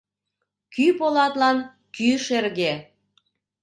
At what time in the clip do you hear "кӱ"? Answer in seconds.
0.73-0.85, 1.95-2.07